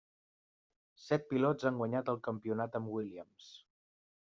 [1.01, 3.57] Set pilots han guanyat el campionat amb Williams.